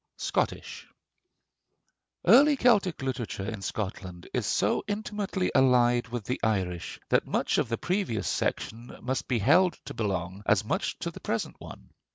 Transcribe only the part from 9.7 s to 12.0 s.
to belong as much to the present one.